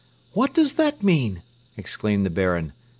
"What 0.33 0.55
does 0.55 0.73
that 0.77 1.03
mean?" 1.03 1.43
exclaimed 1.77 2.25
the 2.25 2.31
Baron. 2.31 2.73